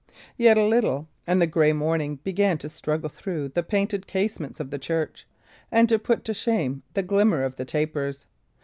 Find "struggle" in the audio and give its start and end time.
2.69-3.07